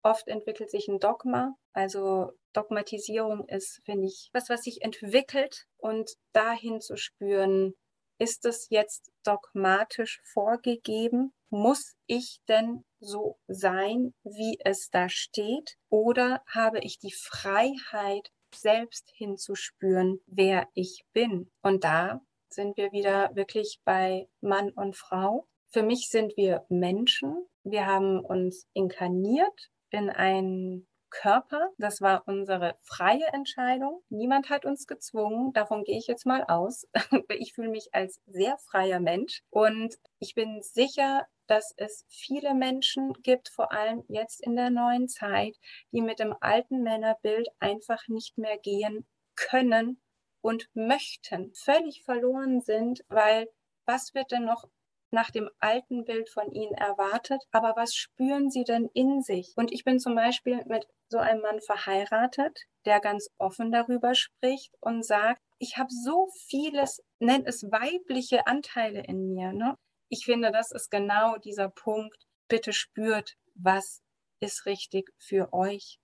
[0.03, 6.09] Oft entwickelt sich ein Dogma, also Dogmatisierung ist, finde ich, was, was sich entwickelt und
[6.31, 7.73] dahin zu spüren,
[8.17, 11.33] ist es jetzt dogmatisch vorgegeben?
[11.49, 15.75] Muss ich denn so sein, wie es da steht?
[15.89, 21.51] Oder habe ich die Freiheit, selbst hinzuspüren, wer ich bin?
[21.61, 25.45] Und da sind wir wieder wirklich bei Mann und Frau.
[25.73, 27.45] Für mich sind wir Menschen.
[27.63, 30.87] Wir haben uns inkarniert in ein
[31.21, 31.69] Körper.
[31.77, 34.03] Das war unsere freie Entscheidung.
[34.09, 35.53] Niemand hat uns gezwungen.
[35.53, 36.87] Davon gehe ich jetzt mal aus.
[37.37, 43.13] Ich fühle mich als sehr freier Mensch und ich bin sicher, dass es viele Menschen
[43.23, 45.55] gibt, vor allem jetzt in der neuen Zeit,
[45.91, 50.01] die mit dem alten Männerbild einfach nicht mehr gehen können
[50.41, 53.47] und möchten, völlig verloren sind, weil
[53.85, 54.67] was wird denn noch
[55.15, 59.53] nach dem alten Bild von ihnen erwartet, aber was spüren sie denn in sich?
[59.55, 64.73] Und ich bin zum Beispiel mit so einem Mann verheiratet, der ganz offen darüber spricht
[64.81, 69.53] und sagt, ich habe so vieles, nennt es weibliche Anteile in mir.
[69.53, 69.75] Ne?
[70.09, 72.27] Ich finde, das ist genau dieser Punkt.
[72.47, 74.01] Bitte spürt, was
[74.39, 75.97] ist richtig für euch.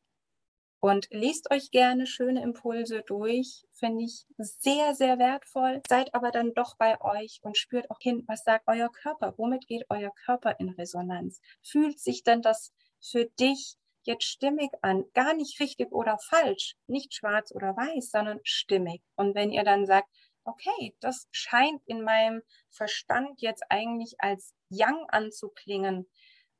[0.81, 5.79] Und lest euch gerne schöne Impulse durch, finde ich sehr, sehr wertvoll.
[5.87, 9.67] Seid aber dann doch bei euch und spürt auch hin, was sagt euer Körper, womit
[9.67, 11.39] geht euer Körper in Resonanz.
[11.61, 17.13] Fühlt sich denn das für dich jetzt stimmig an, gar nicht richtig oder falsch, nicht
[17.13, 19.03] schwarz oder weiß, sondern stimmig.
[19.15, 20.09] Und wenn ihr dann sagt,
[20.45, 22.41] okay, das scheint in meinem
[22.71, 26.09] Verstand jetzt eigentlich als Yang anzuklingen,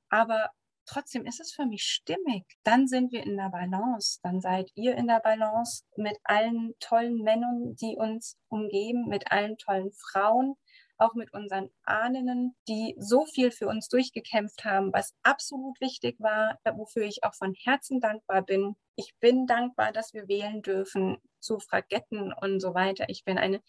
[0.10, 0.52] aber
[0.92, 2.46] trotzdem ist es für mich stimmig.
[2.64, 4.20] Dann sind wir in der Balance.
[4.24, 9.58] Dann seid ihr in der Balance mit allen tollen Männern, die uns umgeben, mit allen
[9.58, 10.56] tollen Frauen,
[10.98, 16.60] auch mit unseren Ahnen, die so viel für uns durchgekämpft haben, was absolut wichtig war,
[16.76, 18.76] wofür ich auch von Herzen dankbar bin.
[18.96, 23.06] Ich bin dankbar, dass wir wählen dürfen zu Fragetten und so weiter.
[23.08, 23.62] Ich bin eine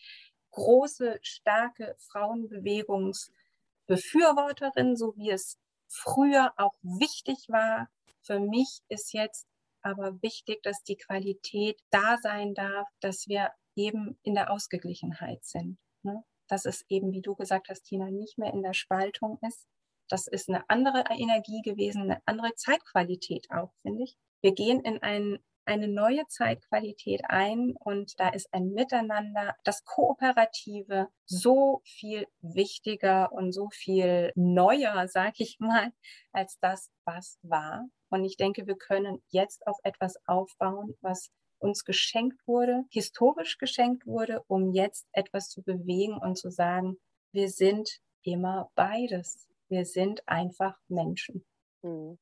[0.50, 5.58] große, starke Frauenbewegungsbefürworterin, so wie es
[5.92, 7.88] früher auch wichtig war.
[8.22, 9.46] Für mich ist jetzt
[9.82, 15.78] aber wichtig, dass die Qualität da sein darf, dass wir eben in der Ausgeglichenheit sind.
[16.02, 16.22] Ne?
[16.48, 19.66] Dass es eben, wie du gesagt hast, Tina, nicht mehr in der Spaltung ist.
[20.08, 24.16] Das ist eine andere Energie gewesen, eine andere Zeitqualität auch, finde ich.
[24.42, 31.08] Wir gehen in einen eine neue Zeitqualität ein und da ist ein Miteinander, das Kooperative
[31.24, 35.92] so viel wichtiger und so viel neuer, sag ich mal,
[36.32, 37.86] als das, was war.
[38.10, 44.06] Und ich denke, wir können jetzt auf etwas aufbauen, was uns geschenkt wurde, historisch geschenkt
[44.06, 46.96] wurde, um jetzt etwas zu bewegen und zu sagen,
[47.32, 49.48] wir sind immer beides.
[49.68, 51.46] Wir sind einfach Menschen.
[51.82, 52.18] Hm.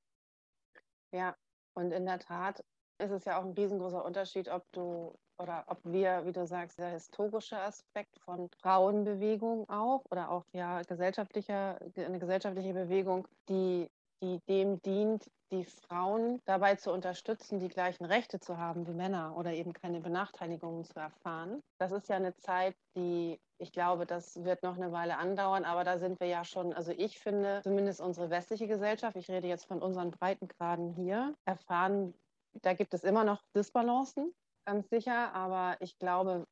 [1.12, 1.36] Ja,
[1.74, 2.62] und in der Tat
[3.00, 6.78] ist es ja auch ein riesengroßer Unterschied, ob du oder ob wir, wie du sagst,
[6.78, 13.88] der historische Aspekt von Frauenbewegung auch oder auch ja gesellschaftlicher, eine gesellschaftliche Bewegung, die,
[14.22, 19.34] die dem dient, die Frauen dabei zu unterstützen, die gleichen Rechte zu haben wie Männer
[19.36, 21.62] oder eben keine Benachteiligungen zu erfahren.
[21.78, 25.84] Das ist ja eine Zeit, die ich glaube, das wird noch eine Weile andauern, aber
[25.84, 29.66] da sind wir ja schon, also ich finde, zumindest unsere westliche Gesellschaft, ich rede jetzt
[29.66, 32.14] von unseren Breitengraden hier, erfahren
[32.54, 34.34] da gibt es immer noch Disbalancen,
[34.64, 36.46] ganz sicher, aber ich glaube,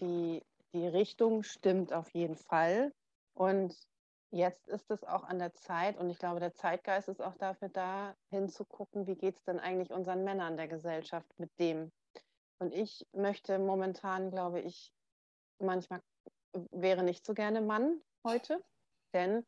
[0.00, 2.92] die, die Richtung stimmt auf jeden Fall.
[3.34, 3.76] Und
[4.30, 7.68] jetzt ist es auch an der Zeit und ich glaube, der Zeitgeist ist auch dafür
[7.68, 11.92] da, hinzugucken, wie geht es denn eigentlich unseren Männern der Gesellschaft mit dem.
[12.58, 14.92] Und ich möchte momentan, glaube ich,
[15.58, 16.00] manchmal
[16.70, 18.62] wäre nicht so gerne Mann heute,
[19.12, 19.46] denn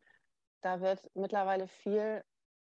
[0.62, 2.22] da wird mittlerweile viel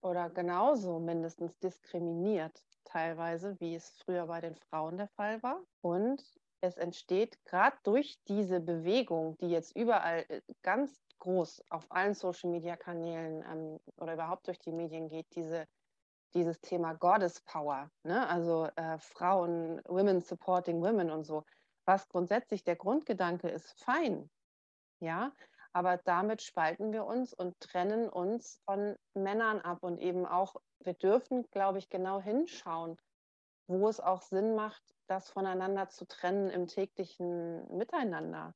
[0.02, 5.62] oder genauso mindestens diskriminiert teilweise, wie es früher bei den Frauen der Fall war.
[5.82, 6.24] Und
[6.62, 13.44] es entsteht gerade durch diese Bewegung, die jetzt überall äh, ganz groß auf allen Social-Media-Kanälen
[13.44, 15.68] ähm, oder überhaupt durch die Medien geht, diese,
[16.34, 18.28] dieses Thema Goddess Power, ne?
[18.28, 21.44] also äh, Frauen, Women supporting Women und so,
[21.86, 24.30] was grundsätzlich der Grundgedanke ist, fein,
[25.00, 25.32] ja,
[25.74, 30.94] aber damit spalten wir uns und trennen uns von Männern ab und eben auch, wir
[30.94, 32.98] dürfen, glaube ich, genau hinschauen,
[33.68, 38.54] wo es auch Sinn macht, das voneinander zu trennen im täglichen Miteinander.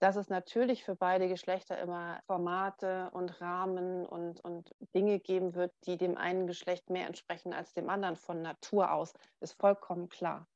[0.00, 5.72] Dass es natürlich für beide Geschlechter immer Formate und Rahmen und, und Dinge geben wird,
[5.86, 10.46] die dem einen Geschlecht mehr entsprechen als dem anderen von Natur aus, ist vollkommen klar.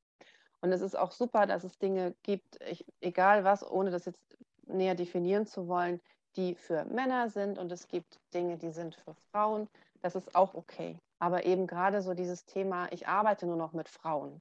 [0.60, 4.36] Und es ist auch super, dass es Dinge gibt, ich, egal was, ohne das jetzt
[4.68, 6.00] näher definieren zu wollen,
[6.36, 9.68] die für Männer sind und es gibt Dinge, die sind für Frauen.
[10.00, 10.98] Das ist auch okay.
[11.18, 14.40] Aber eben gerade so dieses Thema, ich arbeite nur noch mit Frauen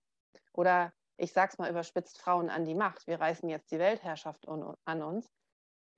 [0.54, 4.48] oder ich sage es mal überspitzt, Frauen an die Macht, wir reißen jetzt die Weltherrschaft
[4.48, 5.28] an uns.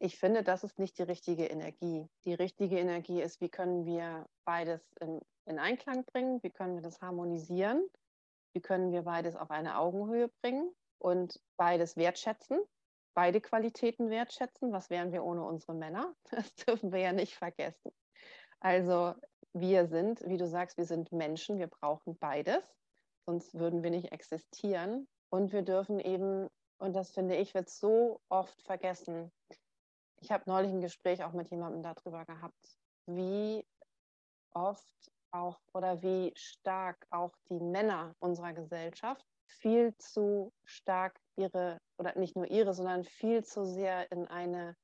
[0.01, 2.07] Ich finde, das ist nicht die richtige Energie.
[2.23, 6.81] Die richtige Energie ist, wie können wir beides in, in Einklang bringen, wie können wir
[6.81, 7.85] das harmonisieren,
[8.53, 12.59] wie können wir beides auf eine Augenhöhe bringen und beides wertschätzen
[13.13, 14.71] beide Qualitäten wertschätzen.
[14.71, 16.13] Was wären wir ohne unsere Männer?
[16.31, 17.91] Das dürfen wir ja nicht vergessen.
[18.59, 19.15] Also
[19.53, 22.63] wir sind, wie du sagst, wir sind Menschen, wir brauchen beides,
[23.25, 25.07] sonst würden wir nicht existieren.
[25.29, 29.31] Und wir dürfen eben, und das finde ich, wird so oft vergessen.
[30.21, 33.65] Ich habe neulich ein Gespräch auch mit jemandem darüber gehabt, wie
[34.53, 34.89] oft
[35.31, 42.35] auch oder wie stark auch die Männer unserer Gesellschaft viel zu stark ihre, oder nicht
[42.35, 44.75] nur ihre, sondern viel zu sehr in eine,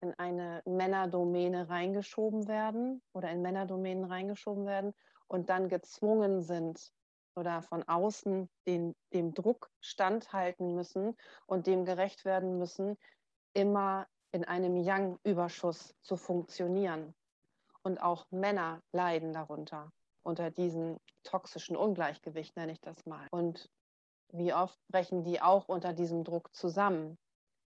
[0.00, 4.94] in eine Männerdomäne reingeschoben werden oder in Männerdomänen reingeschoben werden
[5.28, 6.92] und dann gezwungen sind
[7.34, 11.16] oder von außen den, dem Druck standhalten müssen
[11.46, 12.96] und dem gerecht werden müssen,
[13.52, 17.14] immer in einem Yang-Überschuss zu funktionieren.
[17.82, 19.92] Und auch Männer leiden darunter,
[20.22, 23.28] unter diesem toxischen Ungleichgewicht, nenne ich das mal.
[23.30, 23.70] Und
[24.32, 27.18] wie oft brechen die auch unter diesem Druck zusammen,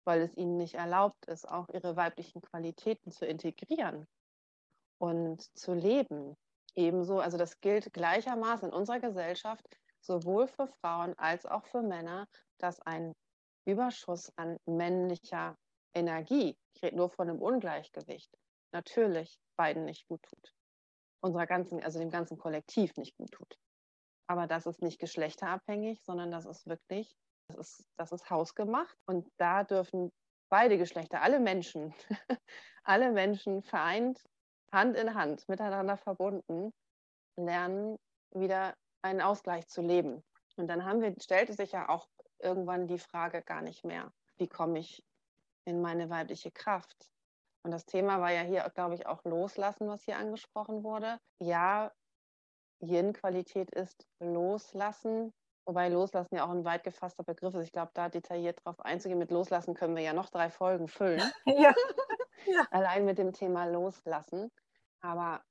[0.06, 4.08] weil es ihnen nicht erlaubt ist, auch ihre weiblichen Qualitäten zu integrieren
[5.00, 6.36] und zu leben.
[6.76, 9.66] Ebenso, also das gilt gleichermaßen in unserer Gesellschaft,
[10.02, 13.14] sowohl für Frauen als auch für Männer, dass ein
[13.66, 15.58] Überschuss an männlicher
[15.94, 18.32] Energie, ich rede nur von einem Ungleichgewicht,
[18.72, 20.54] natürlich beiden nicht gut tut.
[21.22, 23.58] Unserer ganzen, also dem ganzen Kollektiv nicht gut tut.
[24.28, 27.16] Aber das ist nicht geschlechterabhängig, sondern das ist wirklich,
[27.48, 28.98] das ist, das ist hausgemacht.
[29.06, 30.12] Und da dürfen
[30.50, 31.94] beide Geschlechter, alle Menschen,
[32.84, 34.24] alle Menschen vereint,
[34.72, 36.74] Hand in Hand, miteinander verbunden,
[37.38, 37.98] lernen,
[38.32, 40.24] wieder einen Ausgleich zu leben.
[40.58, 42.08] Und dann haben wir, stellte sich ja auch
[42.40, 45.04] irgendwann die Frage gar nicht mehr, wie komme ich
[45.66, 47.10] in meine weibliche Kraft?
[47.64, 51.20] Und das Thema war ja hier, glaube ich, auch Loslassen, was hier angesprochen wurde.
[51.40, 51.92] Ja,
[52.88, 55.34] Yin-Qualität ist loslassen,
[55.66, 57.66] wobei loslassen ja auch ein weit gefasster Begriff ist.
[57.66, 61.22] Ich glaube, da detailliert drauf einzugehen, mit loslassen können wir ja noch drei Folgen füllen.
[61.46, 61.74] ja.
[62.46, 62.68] ja.
[62.72, 64.52] Allein mit dem Thema loslassen.
[65.02, 65.44] Aber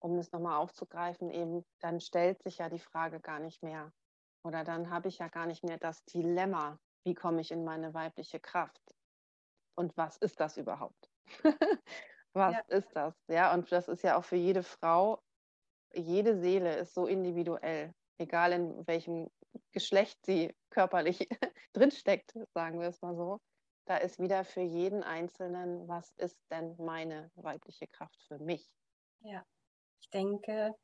[0.00, 3.92] um es nochmal aufzugreifen, eben, dann stellt sich ja die Frage gar nicht mehr.
[4.44, 7.94] Oder dann habe ich ja gar nicht mehr das Dilemma, wie komme ich in meine
[7.94, 8.80] weibliche Kraft?
[9.74, 11.10] Und was ist das überhaupt?
[12.32, 12.60] was ja.
[12.68, 13.14] ist das?
[13.28, 15.22] Ja, und das ist ja auch für jede Frau
[15.94, 19.28] jede Seele ist so individuell, egal in welchem
[19.72, 21.28] Geschlecht sie körperlich
[21.72, 23.38] drinsteckt, sagen wir es mal so.
[23.86, 28.68] Da ist wieder für jeden Einzelnen, was ist denn meine weibliche Kraft für mich?
[29.20, 29.42] Ja,
[30.02, 30.74] ich denke,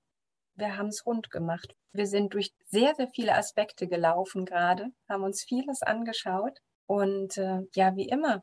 [0.54, 1.74] wir haben es rund gemacht.
[1.92, 6.58] Wir sind durch sehr, sehr viele Aspekte gelaufen gerade, haben uns vieles angeschaut.
[6.86, 8.42] Und äh, ja, wie immer,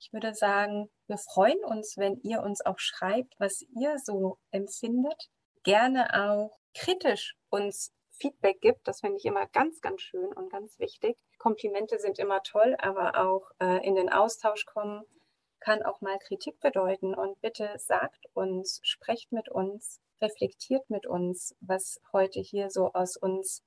[0.00, 5.28] ich würde sagen, wir freuen uns, wenn ihr uns auch schreibt, was ihr so empfindet
[5.68, 8.88] gerne auch kritisch uns Feedback gibt.
[8.88, 11.18] Das finde ich immer ganz, ganz schön und ganz wichtig.
[11.36, 15.04] Komplimente sind immer toll, aber auch äh, in den Austausch kommen
[15.60, 17.14] kann auch mal Kritik bedeuten.
[17.14, 23.18] Und bitte sagt uns, sprecht mit uns, reflektiert mit uns, was heute hier so aus
[23.18, 23.62] uns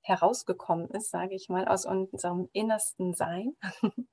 [0.00, 3.58] herausgekommen ist, sage ich mal, aus unserem innersten Sein.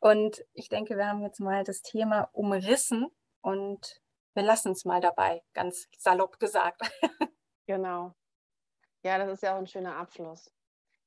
[0.00, 3.08] Und ich denke, wir haben jetzt mal das Thema umrissen
[3.40, 4.03] und
[4.34, 6.80] wir lassen es mal dabei, ganz salopp gesagt.
[7.66, 8.12] Genau.
[9.02, 10.52] Ja, das ist ja auch ein schöner Abschluss.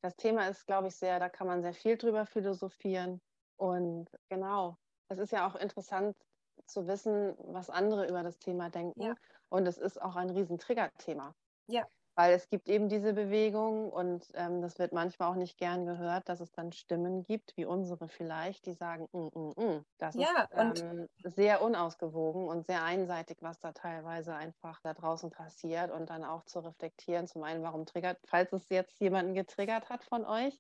[0.02, 3.22] Das Thema ist, glaube ich, sehr, da kann man sehr viel drüber philosophieren.
[3.58, 4.76] Und genau,
[5.08, 6.18] es ist ja auch interessant
[6.66, 9.00] zu wissen, was andere über das Thema denken.
[9.04, 9.16] Ja.
[9.50, 11.36] Und es ist auch ein riesen Triggerthema.
[11.68, 11.86] Ja
[12.18, 16.28] weil es gibt eben diese Bewegung und ähm, das wird manchmal auch nicht gern gehört,
[16.30, 19.86] dass es dann Stimmen gibt, wie unsere vielleicht, die sagen, mm, mm, mm.
[20.00, 25.30] das ja, ist ähm, sehr unausgewogen und sehr einseitig, was da teilweise einfach da draußen
[25.30, 29.90] passiert und dann auch zu reflektieren, zum einen, warum triggert, falls es jetzt jemanden getriggert
[29.90, 30.60] hat von euch,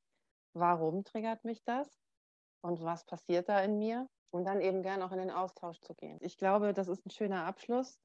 [0.53, 1.89] warum triggert mich das
[2.61, 4.07] und was passiert da in mir?
[4.29, 6.19] Und dann eben gern auch in den Austausch zu gehen.
[6.21, 7.97] Ich glaube, das ist ein schöner Abschluss.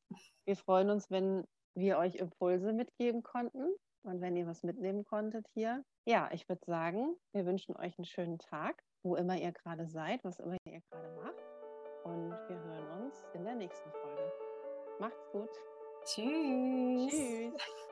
[0.46, 1.44] Wir freuen uns, wenn
[1.74, 5.84] wir euch Impulse mitgeben konnten und wenn ihr was mitnehmen konntet hier.
[6.04, 10.24] Ja, ich würde sagen, wir wünschen euch einen schönen Tag, wo immer ihr gerade seid,
[10.24, 11.42] was immer ihr gerade macht.
[12.04, 14.32] Und wir hören uns in der nächsten Folge.
[14.98, 15.50] Macht's gut.
[16.04, 17.12] Tschüss.
[17.12, 17.88] Tschüss.